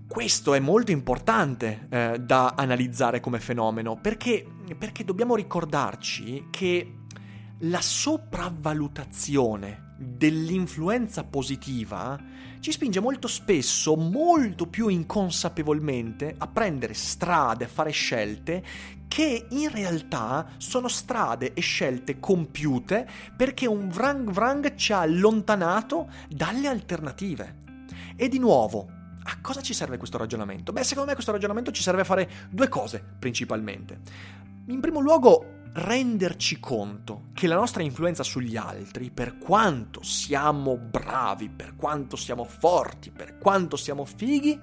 Questo 0.08 0.54
è 0.54 0.58
molto 0.58 0.90
importante 0.90 1.86
eh, 1.88 2.18
da 2.18 2.54
analizzare 2.56 3.20
come 3.20 3.38
fenomeno 3.38 3.96
perché, 4.00 4.44
perché 4.76 5.04
dobbiamo 5.04 5.36
ricordarci 5.36 6.48
che 6.50 6.92
la 7.58 7.80
sopravvalutazione 7.80 9.83
dell'influenza 9.96 11.24
positiva 11.24 12.18
ci 12.60 12.72
spinge 12.72 12.98
molto 12.98 13.28
spesso, 13.28 13.94
molto 13.94 14.66
più 14.66 14.88
inconsapevolmente, 14.88 16.34
a 16.38 16.46
prendere 16.46 16.94
strade, 16.94 17.64
a 17.64 17.68
fare 17.68 17.90
scelte 17.90 18.64
che 19.06 19.46
in 19.50 19.70
realtà 19.70 20.48
sono 20.56 20.88
strade 20.88 21.52
e 21.52 21.60
scelte 21.60 22.18
compiute 22.18 23.06
perché 23.36 23.66
un 23.66 23.88
vrang 23.88 24.30
vrang 24.30 24.74
ci 24.76 24.92
ha 24.92 25.00
allontanato 25.00 26.08
dalle 26.28 26.66
alternative. 26.66 27.56
E 28.16 28.28
di 28.28 28.38
nuovo, 28.38 28.88
a 29.22 29.38
cosa 29.40 29.60
ci 29.60 29.74
serve 29.74 29.98
questo 29.98 30.18
ragionamento? 30.18 30.72
Beh, 30.72 30.84
secondo 30.84 31.08
me 31.08 31.14
questo 31.14 31.32
ragionamento 31.32 31.70
ci 31.70 31.82
serve 31.82 32.00
a 32.00 32.04
fare 32.04 32.30
due 32.50 32.68
cose 32.68 33.04
principalmente. 33.18 34.00
In 34.68 34.80
primo 34.80 35.00
luogo, 35.00 35.63
renderci 35.74 36.60
conto 36.60 37.24
che 37.32 37.48
la 37.48 37.56
nostra 37.56 37.82
influenza 37.82 38.22
sugli 38.22 38.56
altri, 38.56 39.10
per 39.10 39.38
quanto 39.38 40.02
siamo 40.02 40.76
bravi, 40.76 41.48
per 41.48 41.74
quanto 41.74 42.16
siamo 42.16 42.44
forti, 42.44 43.10
per 43.10 43.38
quanto 43.38 43.76
siamo 43.76 44.04
fighi, 44.04 44.58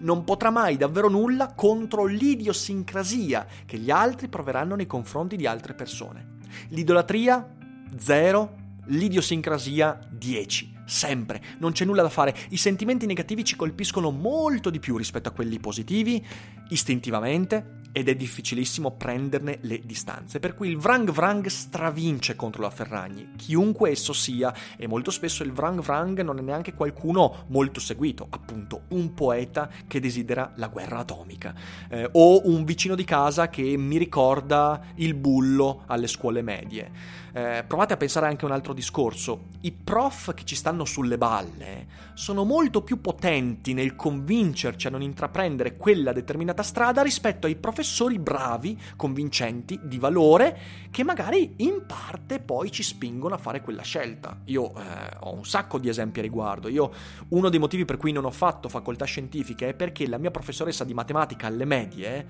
non 0.00 0.24
potrà 0.24 0.50
mai 0.50 0.76
davvero 0.76 1.08
nulla 1.08 1.54
contro 1.54 2.04
l'idiosincrasia 2.04 3.46
che 3.64 3.78
gli 3.78 3.90
altri 3.90 4.28
proveranno 4.28 4.74
nei 4.74 4.86
confronti 4.86 5.36
di 5.36 5.46
altre 5.46 5.72
persone. 5.72 6.40
L'idolatria, 6.68 7.48
zero, 7.96 8.56
l'idiosincrasia, 8.86 9.98
10. 10.10 10.71
Sempre, 10.84 11.40
non 11.58 11.72
c'è 11.72 11.84
nulla 11.84 12.02
da 12.02 12.08
fare. 12.08 12.34
I 12.50 12.56
sentimenti 12.56 13.06
negativi 13.06 13.44
ci 13.44 13.56
colpiscono 13.56 14.10
molto 14.10 14.70
di 14.70 14.78
più 14.78 14.96
rispetto 14.96 15.28
a 15.28 15.32
quelli 15.32 15.58
positivi, 15.58 16.24
istintivamente, 16.68 17.80
ed 17.92 18.08
è 18.08 18.16
difficilissimo 18.16 18.92
prenderne 18.92 19.58
le 19.62 19.80
distanze. 19.84 20.40
Per 20.40 20.54
cui 20.54 20.68
il 20.68 20.78
Vrang 20.78 21.10
Vrang 21.10 21.46
stravince 21.46 22.34
contro 22.34 22.62
la 22.62 22.70
Ferragni, 22.70 23.32
chiunque 23.36 23.90
esso 23.90 24.12
sia, 24.12 24.52
e 24.76 24.86
molto 24.86 25.10
spesso 25.10 25.42
il 25.42 25.52
Vrang 25.52 25.80
Vrang 25.80 26.20
non 26.22 26.38
è 26.38 26.42
neanche 26.42 26.72
qualcuno 26.72 27.44
molto 27.48 27.80
seguito, 27.80 28.26
appunto 28.30 28.84
un 28.88 29.12
poeta 29.12 29.68
che 29.86 30.00
desidera 30.00 30.52
la 30.56 30.68
guerra 30.68 31.00
atomica, 31.00 31.54
eh, 31.90 32.08
o 32.12 32.48
un 32.48 32.64
vicino 32.64 32.94
di 32.94 33.04
casa 33.04 33.48
che 33.48 33.76
mi 33.76 33.98
ricorda 33.98 34.80
il 34.96 35.14
bullo 35.14 35.84
alle 35.86 36.06
scuole 36.06 36.42
medie. 36.42 37.20
Eh, 37.34 37.64
provate 37.66 37.94
a 37.94 37.96
pensare 37.96 38.26
anche 38.26 38.44
a 38.44 38.48
un 38.48 38.54
altro 38.54 38.74
discorso. 38.74 39.44
I 39.62 39.72
prof 39.72 40.34
che 40.34 40.44
ci 40.44 40.54
stanno 40.54 40.84
sulle 40.84 41.16
balle 41.16 41.86
sono 42.12 42.44
molto 42.44 42.82
più 42.82 43.00
potenti 43.00 43.72
nel 43.72 43.96
convincerci 43.96 44.86
a 44.86 44.90
non 44.90 45.00
intraprendere 45.00 45.76
quella 45.76 46.12
determinata 46.12 46.62
strada 46.62 47.00
rispetto 47.00 47.46
ai 47.46 47.56
professori 47.56 48.18
bravi, 48.18 48.78
convincenti, 48.96 49.80
di 49.82 49.98
valore, 49.98 50.58
che 50.90 51.04
magari 51.04 51.54
in 51.58 51.86
parte 51.86 52.38
poi 52.38 52.70
ci 52.70 52.82
spingono 52.82 53.34
a 53.34 53.38
fare 53.38 53.62
quella 53.62 53.82
scelta. 53.82 54.40
Io 54.44 54.74
eh, 54.76 55.16
ho 55.20 55.32
un 55.32 55.46
sacco 55.46 55.78
di 55.78 55.88
esempi 55.88 56.18
a 56.18 56.22
riguardo. 56.22 56.68
Io, 56.68 56.92
uno 57.28 57.48
dei 57.48 57.58
motivi 57.58 57.86
per 57.86 57.96
cui 57.96 58.12
non 58.12 58.26
ho 58.26 58.30
fatto 58.30 58.68
facoltà 58.68 59.06
scientifiche 59.06 59.70
è 59.70 59.74
perché 59.74 60.06
la 60.06 60.18
mia 60.18 60.30
professoressa 60.30 60.84
di 60.84 60.92
matematica 60.92 61.46
alle 61.46 61.64
medie 61.64 62.26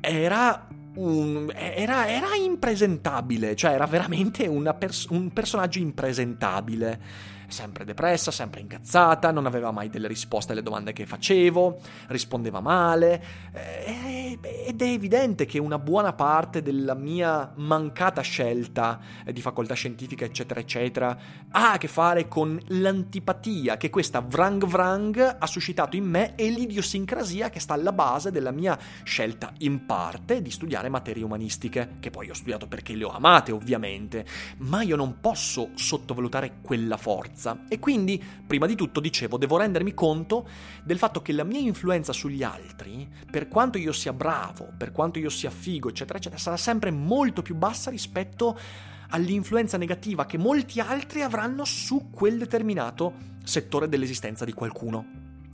era 0.00 0.66
un, 0.98 1.50
era, 1.54 2.08
era, 2.08 2.34
impresentabile, 2.34 3.54
cioè 3.54 3.72
era 3.72 3.86
veramente 3.86 4.46
pers- 4.74 5.06
un 5.10 5.30
personaggio 5.32 5.78
impresentabile 5.78 7.00
sempre 7.48 7.84
depressa, 7.84 8.30
sempre 8.30 8.60
incazzata, 8.60 9.30
non 9.30 9.46
aveva 9.46 9.70
mai 9.70 9.88
delle 9.88 10.06
risposte 10.06 10.52
alle 10.52 10.62
domande 10.62 10.92
che 10.92 11.06
facevo, 11.06 11.80
rispondeva 12.08 12.60
male 12.60 13.24
eh, 13.52 14.38
ed 14.66 14.82
è 14.82 14.86
evidente 14.86 15.46
che 15.46 15.58
una 15.58 15.78
buona 15.78 16.12
parte 16.12 16.62
della 16.62 16.94
mia 16.94 17.52
mancata 17.56 18.20
scelta 18.20 19.00
di 19.24 19.40
facoltà 19.40 19.74
scientifica 19.74 20.24
eccetera 20.24 20.60
eccetera 20.60 21.18
ha 21.50 21.72
a 21.72 21.78
che 21.78 21.88
fare 21.88 22.28
con 22.28 22.60
l'antipatia 22.66 23.76
che 23.76 23.90
questa 23.90 24.20
vrang 24.20 24.64
vrang 24.66 25.36
ha 25.38 25.46
suscitato 25.46 25.96
in 25.96 26.04
me 26.04 26.34
e 26.34 26.50
l'idiosincrasia 26.50 27.48
che 27.50 27.60
sta 27.60 27.74
alla 27.74 27.92
base 27.92 28.30
della 28.30 28.50
mia 28.50 28.78
scelta 29.02 29.52
in 29.58 29.86
parte 29.86 30.42
di 30.42 30.50
studiare 30.50 30.88
materie 30.88 31.24
umanistiche, 31.24 31.96
che 32.00 32.10
poi 32.10 32.30
ho 32.30 32.34
studiato 32.34 32.66
perché 32.66 32.94
le 32.94 33.04
ho 33.04 33.10
amate 33.10 33.52
ovviamente, 33.52 34.26
ma 34.58 34.82
io 34.82 34.96
non 34.96 35.20
posso 35.20 35.70
sottovalutare 35.74 36.58
quella 36.60 36.96
forza 36.96 37.37
forza. 37.38 37.64
E 37.68 37.78
quindi, 37.78 38.22
prima 38.46 38.66
di 38.66 38.74
tutto, 38.74 39.00
dicevo, 39.00 39.38
devo 39.38 39.56
rendermi 39.56 39.94
conto 39.94 40.46
del 40.82 40.98
fatto 40.98 41.22
che 41.22 41.32
la 41.32 41.44
mia 41.44 41.60
influenza 41.60 42.12
sugli 42.12 42.42
altri, 42.42 43.08
per 43.30 43.48
quanto 43.48 43.78
io 43.78 43.92
sia 43.92 44.12
bravo, 44.12 44.72
per 44.76 44.90
quanto 44.90 45.20
io 45.20 45.30
sia 45.30 45.50
figo, 45.50 45.88
eccetera, 45.88 46.18
eccetera, 46.18 46.40
sarà 46.40 46.56
sempre 46.56 46.90
molto 46.90 47.40
più 47.40 47.54
bassa 47.54 47.90
rispetto 47.90 48.58
all'influenza 49.10 49.78
negativa 49.78 50.26
che 50.26 50.36
molti 50.36 50.80
altri 50.80 51.22
avranno 51.22 51.64
su 51.64 52.10
quel 52.10 52.36
determinato 52.36 53.36
settore 53.42 53.88
dell'esistenza 53.88 54.44
di 54.44 54.52
qualcuno. 54.52 55.06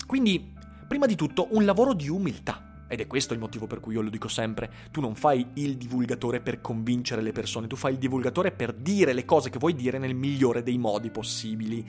Quindi, 0.06 0.52
prima 0.88 1.06
di 1.06 1.14
tutto, 1.14 1.48
un 1.50 1.64
lavoro 1.64 1.92
di 1.92 2.08
umiltà. 2.08 2.72
Ed 2.86 3.00
è 3.00 3.06
questo 3.06 3.32
il 3.32 3.40
motivo 3.40 3.66
per 3.66 3.80
cui 3.80 3.94
io 3.94 4.02
lo 4.02 4.10
dico 4.10 4.28
sempre, 4.28 4.70
tu 4.90 5.00
non 5.00 5.14
fai 5.14 5.46
il 5.54 5.76
divulgatore 5.76 6.40
per 6.40 6.60
convincere 6.60 7.22
le 7.22 7.32
persone, 7.32 7.66
tu 7.66 7.76
fai 7.76 7.92
il 7.92 7.98
divulgatore 7.98 8.52
per 8.52 8.72
dire 8.72 9.12
le 9.12 9.24
cose 9.24 9.50
che 9.50 9.58
vuoi 9.58 9.74
dire 9.74 9.98
nel 9.98 10.14
migliore 10.14 10.62
dei 10.62 10.78
modi 10.78 11.10
possibili. 11.10 11.84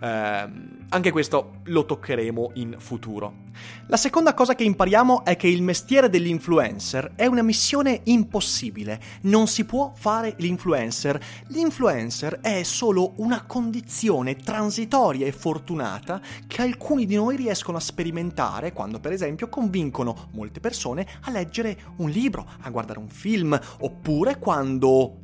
Eh, 0.00 0.50
anche 0.88 1.10
questo 1.10 1.60
lo 1.64 1.84
toccheremo 1.84 2.52
in 2.54 2.76
futuro. 2.78 3.48
La 3.86 3.96
seconda 3.96 4.34
cosa 4.34 4.54
che 4.54 4.64
impariamo 4.64 5.24
è 5.24 5.36
che 5.36 5.48
il 5.48 5.62
mestiere 5.62 6.08
dell'influencer 6.08 7.12
è 7.14 7.26
una 7.26 7.42
missione 7.42 8.00
impossibile, 8.04 9.00
non 9.22 9.46
si 9.46 9.64
può 9.64 9.92
fare 9.94 10.34
l'influencer. 10.38 11.20
L'influencer 11.48 12.40
è 12.40 12.62
solo 12.62 13.14
una 13.16 13.44
condizione 13.44 14.36
transitoria 14.36 15.26
e 15.26 15.32
fortunata 15.32 16.20
che 16.46 16.62
alcuni 16.62 17.06
di 17.06 17.16
noi 17.16 17.36
riescono 17.36 17.76
a 17.76 17.80
sperimentare 17.80 18.72
quando 18.72 19.00
per 19.00 19.12
esempio 19.12 19.48
convincono 19.48 20.28
molte 20.40 20.60
persone 20.60 21.06
a 21.22 21.30
leggere 21.30 21.76
un 21.96 22.08
libro, 22.08 22.46
a 22.62 22.70
guardare 22.70 22.98
un 22.98 23.08
film, 23.08 23.58
oppure 23.80 24.38
quando 24.38 25.18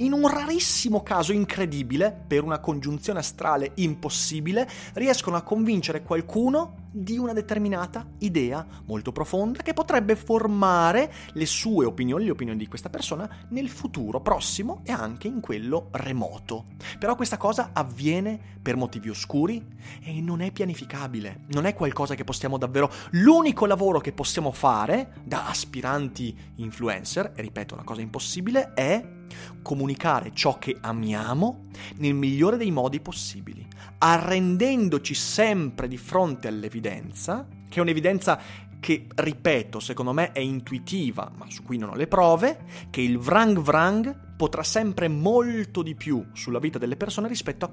in 0.00 0.12
un 0.12 0.28
rarissimo 0.28 1.02
caso 1.02 1.32
incredibile, 1.32 2.16
per 2.26 2.44
una 2.44 2.60
congiunzione 2.60 3.18
astrale 3.18 3.72
impossibile, 3.76 4.68
riescono 4.92 5.36
a 5.36 5.42
convincere 5.42 6.02
qualcuno 6.02 6.87
di 7.02 7.16
una 7.16 7.32
determinata 7.32 8.06
idea 8.18 8.66
molto 8.86 9.12
profonda 9.12 9.62
che 9.62 9.72
potrebbe 9.72 10.16
formare 10.16 11.12
le 11.32 11.46
sue 11.46 11.84
opinioni, 11.84 12.24
le 12.24 12.30
opinioni 12.32 12.58
di 12.58 12.66
questa 12.66 12.90
persona 12.90 13.28
nel 13.50 13.68
futuro 13.68 14.20
prossimo 14.20 14.80
e 14.84 14.92
anche 14.92 15.28
in 15.28 15.40
quello 15.40 15.88
remoto. 15.92 16.64
Però 16.98 17.14
questa 17.14 17.36
cosa 17.36 17.70
avviene 17.72 18.56
per 18.60 18.76
motivi 18.76 19.08
oscuri 19.08 19.64
e 20.02 20.20
non 20.20 20.40
è 20.40 20.50
pianificabile, 20.50 21.44
non 21.48 21.64
è 21.64 21.74
qualcosa 21.74 22.14
che 22.14 22.24
possiamo 22.24 22.58
davvero... 22.58 22.90
L'unico 23.10 23.66
lavoro 23.66 24.00
che 24.00 24.12
possiamo 24.12 24.50
fare 24.50 25.12
da 25.24 25.46
aspiranti 25.46 26.36
influencer, 26.56 27.32
e 27.34 27.42
ripeto 27.42 27.74
una 27.74 27.84
cosa 27.84 28.00
impossibile, 28.00 28.72
è 28.74 29.16
comunicare 29.62 30.30
ciò 30.32 30.58
che 30.58 30.76
amiamo 30.80 31.66
nel 31.96 32.14
migliore 32.14 32.56
dei 32.56 32.70
modi 32.70 33.00
possibili, 33.00 33.66
arrendendoci 33.98 35.14
sempre 35.14 35.88
di 35.88 35.96
fronte 35.96 36.48
all'evidenza, 36.48 37.46
che 37.68 37.78
è 37.78 37.82
un'evidenza 37.82 38.40
che, 38.80 39.06
ripeto, 39.12 39.80
secondo 39.80 40.12
me 40.12 40.32
è 40.32 40.38
intuitiva, 40.38 41.30
ma 41.36 41.46
su 41.48 41.62
cui 41.62 41.78
non 41.78 41.90
ho 41.90 41.94
le 41.94 42.06
prove, 42.06 42.64
che 42.90 43.00
il 43.00 43.18
vrang 43.18 43.58
vrang 43.58 44.36
potrà 44.36 44.62
sempre 44.62 45.08
molto 45.08 45.82
di 45.82 45.96
più 45.96 46.24
sulla 46.32 46.60
vita 46.60 46.78
delle 46.78 46.96
persone 46.96 47.26
rispetto 47.26 47.64
a, 47.64 47.72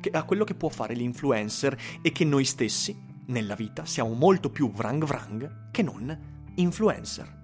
che, 0.00 0.10
a 0.10 0.22
quello 0.22 0.44
che 0.44 0.54
può 0.54 0.70
fare 0.70 0.94
l'influencer 0.94 1.76
e 2.00 2.12
che 2.12 2.24
noi 2.24 2.44
stessi, 2.44 3.10
nella 3.26 3.54
vita, 3.54 3.84
siamo 3.84 4.14
molto 4.14 4.50
più 4.50 4.70
vrang 4.72 5.04
vrang 5.04 5.70
che 5.70 5.82
non 5.82 6.18
influencer. 6.54 7.40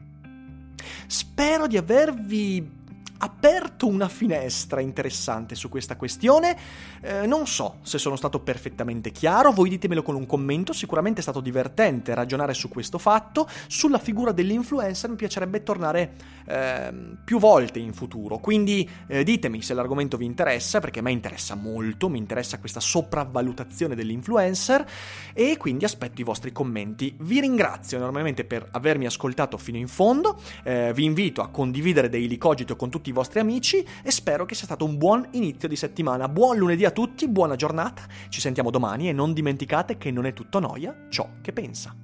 Spero 1.07 1.67
di 1.67 1.77
avervi 1.77 2.78
aperto 3.19 3.87
una 3.87 4.09
finestra 4.09 4.81
interessante 4.81 5.55
su 5.55 5.69
questa 5.69 5.97
questione. 5.97 6.57
Eh, 7.01 7.27
non 7.27 7.47
so 7.47 7.79
se 7.83 7.99
sono 7.99 8.17
stato 8.17 8.41
perfettamente 8.41 9.11
chiaro, 9.11 9.53
voi 9.53 9.69
ditemelo 9.69 10.03
con 10.03 10.15
un 10.15 10.27
commento, 10.27 10.73
sicuramente 10.73 11.21
è 11.21 11.23
stato 11.23 11.41
divertente 11.41 12.15
ragionare 12.15 12.55
su 12.55 12.69
questo 12.69 12.99
fatto. 12.99 13.49
Sulla 13.67 13.99
figura 13.99 14.33
dell'influencer 14.33 15.11
mi 15.11 15.17
piacerebbe 15.17 15.63
tornare 15.63 16.15
eh, 16.47 16.93
più 17.25 17.39
volte 17.39 17.79
in 17.79 17.93
futuro, 17.93 18.39
quindi 18.39 18.89
eh, 19.07 19.25
ditemi 19.25 19.63
se 19.63 19.75
l'argomento 19.75 20.17
vi 20.17 20.25
interessa, 20.25 20.81
perché 20.81 21.01
a 21.01 21.03
me 21.03 21.13
interessa 21.13 21.55
molto, 21.55 22.09
mi 22.09 22.19
interessa 22.19 22.59
questa 22.59 22.81
sopravvalutazione 22.81 23.95
dell'influencer 23.95 24.87
e 25.33 25.57
quindi 25.57 25.85
aspetto 25.85 26.21
i 26.21 26.25
vostri 26.25 26.53
commenti. 26.53 27.15
Vi 27.19 27.41
ringrazio 27.41 27.99
enormemente 27.99 28.45
per 28.45 28.67
avermi 28.71 29.07
ascoltato 29.07 29.59
fino 29.59 29.79
in 29.79 29.89
fondo, 29.89 30.41
eh, 30.63 30.93
vi 30.95 31.05
invito 31.05 31.43
a 31.43 31.49
condividere 31.49 32.09
Daily 32.09 32.37
Cogito 32.37 32.77
con 32.77 32.91
tutti 32.91 33.08
tutti 33.09 33.11
i 33.11 33.13
vostri 33.13 33.41
amici 33.41 33.85
e 34.03 34.11
spero 34.11 34.45
che 34.45 34.55
sia 34.55 34.67
stato 34.67 34.85
un 34.85 34.99
buon 34.99 35.27
inizio 35.33 35.69
di 35.69 35.77
settimana. 35.77 36.29
Buon 36.29 36.57
lunedì 36.59 36.85
a 36.85 36.91
tutti, 36.91 37.29
buona 37.29 37.57
giornata, 37.57 38.03
ci 38.29 38.41
sentiamo 38.41 38.71
domani 38.71 39.09
e 39.09 39.13
non 39.13 39.33
dimenticate 39.33 39.97
che 39.97 40.11
non 40.11 40.27
è 40.27 40.33
tutto 40.33 40.61
noia 40.61 41.07
ciò 41.09 41.29
che 41.41 41.53
pensa. 41.53 41.95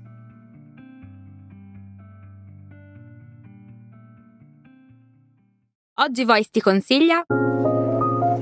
Oggi 5.97 6.25
Voice 6.25 6.49
ti 6.51 6.61
consiglia 6.61 7.25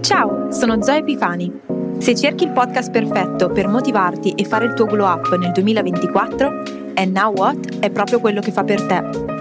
Ciao, 0.01 0.51
sono 0.51 0.83
Zoe 0.83 1.05
Pifani. 1.05 1.61
Se 1.99 2.17
cerchi 2.17 2.45
il 2.45 2.53
podcast 2.53 2.91
perfetto 2.91 3.51
per 3.51 3.69
motivarti 3.69 4.31
e 4.31 4.45
fare 4.45 4.65
il 4.65 4.75
tuo 4.75 4.87
glow 4.87 5.07
up 5.07 5.37
nel 5.37 5.53
2024, 5.53 6.47
And 6.95 7.15
Now 7.15 7.33
What 7.33 7.79
è 7.79 7.91
proprio 7.91 8.19
quello 8.19 8.41
che 8.41 8.51
fa 8.51 8.65
per 8.65 8.83
te. 8.87 9.32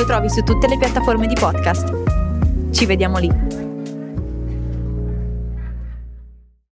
Lo 0.00 0.06
trovi 0.06 0.30
su 0.30 0.42
tutte 0.42 0.66
le 0.66 0.78
piattaforme 0.78 1.26
di 1.26 1.34
podcast. 1.34 2.70
Ci 2.70 2.86
vediamo 2.86 3.18
lì. 3.18 3.59